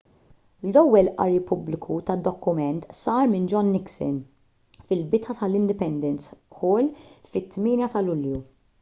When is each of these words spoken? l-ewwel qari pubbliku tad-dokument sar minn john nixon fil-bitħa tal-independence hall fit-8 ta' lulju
l-ewwel 0.67 1.07
qari 1.19 1.39
pubbliku 1.49 1.93
tad-dokument 2.07 2.81
sar 3.01 3.25
minn 3.33 3.45
john 3.51 3.69
nixon 3.75 4.17
fil-bitħa 4.87 5.39
tal-independence 5.43 6.39
hall 6.63 6.93
fit-8 7.35 7.89
ta' 7.93 8.07
lulju 8.09 8.47